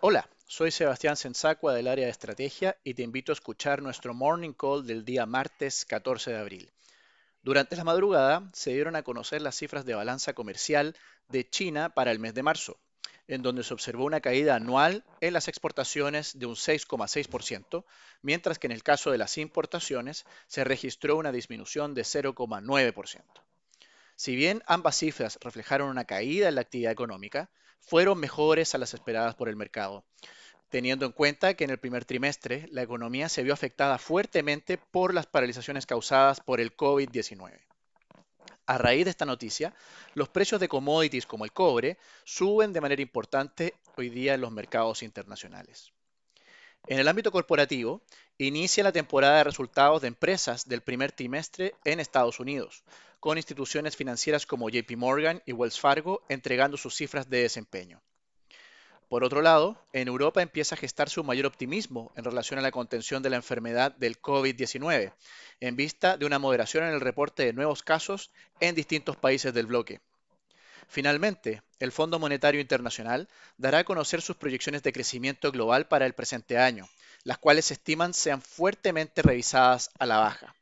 Hola, 0.00 0.28
soy 0.46 0.70
Sebastián 0.70 1.16
Sensacua 1.16 1.72
del 1.72 1.88
área 1.88 2.04
de 2.04 2.10
estrategia 2.10 2.76
y 2.84 2.92
te 2.92 3.02
invito 3.02 3.32
a 3.32 3.34
escuchar 3.34 3.80
nuestro 3.80 4.12
morning 4.12 4.52
call 4.52 4.86
del 4.86 5.06
día 5.06 5.24
martes 5.24 5.86
14 5.86 6.32
de 6.32 6.38
abril. 6.38 6.70
Durante 7.42 7.76
la 7.76 7.84
madrugada 7.84 8.50
se 8.52 8.74
dieron 8.74 8.94
a 8.94 9.02
conocer 9.02 9.40
las 9.40 9.56
cifras 9.56 9.86
de 9.86 9.94
balanza 9.94 10.34
comercial 10.34 10.94
de 11.30 11.48
China 11.48 11.88
para 11.88 12.12
el 12.12 12.18
mes 12.18 12.34
de 12.34 12.42
marzo, 12.42 12.78
en 13.26 13.40
donde 13.40 13.64
se 13.64 13.72
observó 13.72 14.04
una 14.04 14.20
caída 14.20 14.54
anual 14.54 15.02
en 15.22 15.32
las 15.32 15.48
exportaciones 15.48 16.38
de 16.38 16.44
un 16.44 16.56
6,6%, 16.56 17.86
mientras 18.20 18.58
que 18.58 18.66
en 18.66 18.72
el 18.72 18.82
caso 18.82 19.10
de 19.10 19.18
las 19.18 19.38
importaciones 19.38 20.26
se 20.46 20.64
registró 20.64 21.16
una 21.16 21.32
disminución 21.32 21.94
de 21.94 22.02
0,9%. 22.02 23.22
Si 24.16 24.34
bien 24.34 24.62
ambas 24.66 24.96
cifras 24.96 25.38
reflejaron 25.42 25.90
una 25.90 26.06
caída 26.06 26.48
en 26.48 26.54
la 26.54 26.62
actividad 26.62 26.90
económica, 26.90 27.50
fueron 27.80 28.18
mejores 28.18 28.74
a 28.74 28.78
las 28.78 28.94
esperadas 28.94 29.34
por 29.34 29.50
el 29.50 29.56
mercado, 29.56 30.04
teniendo 30.70 31.04
en 31.04 31.12
cuenta 31.12 31.52
que 31.54 31.64
en 31.64 31.70
el 31.70 31.78
primer 31.78 32.06
trimestre 32.06 32.66
la 32.72 32.82
economía 32.82 33.28
se 33.28 33.42
vio 33.42 33.52
afectada 33.52 33.98
fuertemente 33.98 34.78
por 34.78 35.12
las 35.12 35.26
paralizaciones 35.26 35.84
causadas 35.84 36.40
por 36.40 36.60
el 36.60 36.74
COVID-19. 36.74 37.60
A 38.64 38.78
raíz 38.78 39.04
de 39.04 39.10
esta 39.10 39.26
noticia, 39.26 39.74
los 40.14 40.30
precios 40.30 40.60
de 40.60 40.68
commodities 40.68 41.26
como 41.26 41.44
el 41.44 41.52
cobre 41.52 41.98
suben 42.24 42.72
de 42.72 42.80
manera 42.80 43.02
importante 43.02 43.74
hoy 43.96 44.08
día 44.08 44.34
en 44.34 44.40
los 44.40 44.50
mercados 44.50 45.02
internacionales. 45.02 45.92
En 46.88 46.98
el 46.98 47.06
ámbito 47.06 47.30
corporativo, 47.30 48.02
inicia 48.38 48.82
la 48.82 48.92
temporada 48.92 49.38
de 49.38 49.44
resultados 49.44 50.00
de 50.00 50.08
empresas 50.08 50.66
del 50.66 50.80
primer 50.80 51.12
trimestre 51.12 51.74
en 51.84 52.00
Estados 52.00 52.40
Unidos, 52.40 52.82
con 53.26 53.38
instituciones 53.38 53.96
financieras 53.96 54.46
como 54.46 54.70
JP 54.70 54.96
Morgan 54.96 55.42
y 55.46 55.52
Wells 55.52 55.80
Fargo 55.80 56.22
entregando 56.28 56.76
sus 56.76 56.94
cifras 56.94 57.28
de 57.28 57.42
desempeño. 57.42 58.00
Por 59.08 59.24
otro 59.24 59.42
lado, 59.42 59.84
en 59.92 60.06
Europa 60.06 60.42
empieza 60.42 60.76
a 60.76 60.78
gestarse 60.78 61.18
un 61.18 61.26
mayor 61.26 61.46
optimismo 61.46 62.12
en 62.14 62.22
relación 62.22 62.60
a 62.60 62.62
la 62.62 62.70
contención 62.70 63.24
de 63.24 63.30
la 63.30 63.34
enfermedad 63.34 63.90
del 63.96 64.22
COVID-19, 64.22 65.12
en 65.58 65.74
vista 65.74 66.16
de 66.16 66.24
una 66.24 66.38
moderación 66.38 66.84
en 66.84 66.94
el 66.94 67.00
reporte 67.00 67.44
de 67.44 67.52
nuevos 67.52 67.82
casos 67.82 68.30
en 68.60 68.76
distintos 68.76 69.16
países 69.16 69.52
del 69.52 69.66
bloque. 69.66 70.00
Finalmente, 70.86 71.62
el 71.80 71.90
Fondo 71.90 72.20
Monetario 72.20 72.60
Internacional 72.60 73.28
dará 73.58 73.78
a 73.78 73.84
conocer 73.84 74.22
sus 74.22 74.36
proyecciones 74.36 74.84
de 74.84 74.92
crecimiento 74.92 75.50
global 75.50 75.88
para 75.88 76.06
el 76.06 76.12
presente 76.12 76.58
año, 76.58 76.88
las 77.24 77.38
cuales 77.38 77.64
se 77.64 77.74
estiman 77.74 78.14
sean 78.14 78.40
fuertemente 78.40 79.20
revisadas 79.20 79.90
a 79.98 80.06
la 80.06 80.18
baja. 80.18 80.54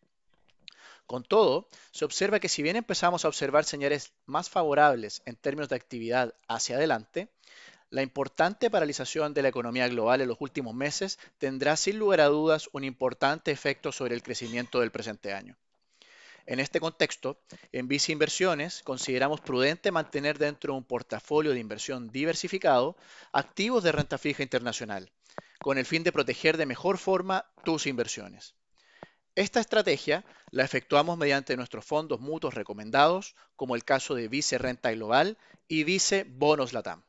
Con 1.06 1.22
todo, 1.22 1.68
se 1.90 2.04
observa 2.04 2.40
que 2.40 2.48
si 2.48 2.62
bien 2.62 2.76
empezamos 2.76 3.24
a 3.24 3.28
observar 3.28 3.64
señales 3.64 4.12
más 4.26 4.48
favorables 4.48 5.22
en 5.26 5.36
términos 5.36 5.68
de 5.68 5.76
actividad 5.76 6.34
hacia 6.48 6.76
adelante, 6.76 7.28
la 7.90 8.02
importante 8.02 8.70
paralización 8.70 9.34
de 9.34 9.42
la 9.42 9.48
economía 9.48 9.86
global 9.88 10.20
en 10.20 10.28
los 10.28 10.40
últimos 10.40 10.74
meses 10.74 11.18
tendrá 11.38 11.76
sin 11.76 11.98
lugar 11.98 12.20
a 12.20 12.26
dudas 12.26 12.68
un 12.72 12.84
importante 12.84 13.50
efecto 13.50 13.92
sobre 13.92 14.14
el 14.14 14.22
crecimiento 14.22 14.80
del 14.80 14.90
presente 14.90 15.32
año. 15.32 15.56
En 16.46 16.58
este 16.58 16.80
contexto, 16.80 17.38
en 17.72 17.86
Vice 17.86 18.12
Inversiones 18.12 18.82
consideramos 18.82 19.40
prudente 19.40 19.92
mantener 19.92 20.38
dentro 20.38 20.72
de 20.72 20.78
un 20.78 20.84
portafolio 20.84 21.52
de 21.52 21.60
inversión 21.60 22.10
diversificado 22.10 22.96
activos 23.32 23.84
de 23.84 23.92
renta 23.92 24.18
fija 24.18 24.42
internacional, 24.42 25.10
con 25.60 25.78
el 25.78 25.86
fin 25.86 26.02
de 26.02 26.12
proteger 26.12 26.56
de 26.56 26.66
mejor 26.66 26.98
forma 26.98 27.46
tus 27.62 27.86
inversiones. 27.86 28.54
Esta 29.36 29.58
estrategia 29.58 30.24
la 30.50 30.62
efectuamos 30.62 31.18
mediante 31.18 31.56
nuestros 31.56 31.84
fondos 31.84 32.20
mutuos 32.20 32.54
recomendados, 32.54 33.34
como 33.56 33.74
el 33.74 33.84
caso 33.84 34.14
de 34.14 34.28
Vice 34.28 34.58
Renta 34.58 34.92
Global 34.92 35.38
y 35.66 35.82
Vice 35.82 36.24
Bonos 36.24 36.72
Latam. 36.72 37.02